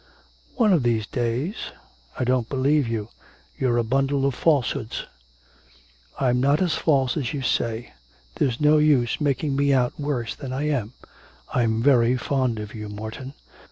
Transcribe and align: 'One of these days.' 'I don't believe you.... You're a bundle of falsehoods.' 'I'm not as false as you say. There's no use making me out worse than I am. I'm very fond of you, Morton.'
'One 0.55 0.73
of 0.73 0.81
these 0.81 1.05
days.' 1.05 1.73
'I 2.17 2.23
don't 2.23 2.49
believe 2.49 2.87
you.... 2.87 3.09
You're 3.55 3.77
a 3.77 3.83
bundle 3.83 4.25
of 4.25 4.33
falsehoods.' 4.33 5.05
'I'm 6.19 6.41
not 6.41 6.59
as 6.59 6.73
false 6.73 7.15
as 7.17 7.33
you 7.35 7.43
say. 7.43 7.93
There's 8.37 8.59
no 8.59 8.79
use 8.79 9.21
making 9.21 9.55
me 9.55 9.73
out 9.73 9.99
worse 9.99 10.33
than 10.33 10.53
I 10.53 10.63
am. 10.69 10.93
I'm 11.53 11.83
very 11.83 12.17
fond 12.17 12.57
of 12.57 12.73
you, 12.73 12.89
Morton.' 12.89 13.35